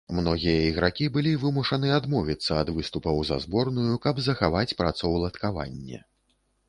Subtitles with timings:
[0.17, 6.01] Многія ігракі былі вымушаны адмовіцца ад выступаў за зборную, каб захаваць працаўладкаванне.